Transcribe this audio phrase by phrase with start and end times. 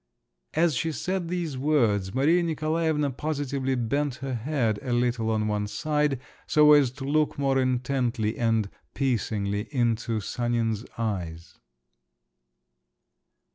[0.55, 5.67] As she said these words, Maria Nikolaevna positively bent her head a little on one
[5.67, 11.59] side so as to look more intently and piercingly into Sanin's eyes.